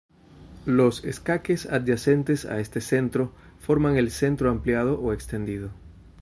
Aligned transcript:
Los 0.65 1.05
escaques 1.05 1.67
adyacentes 1.67 2.45
a 2.45 2.59
este 2.59 2.81
centro 2.81 3.35
forman 3.59 3.97
el 3.97 4.09
centro 4.09 4.49
ampliado 4.49 4.99
o 4.99 5.13
extendido. 5.13 5.69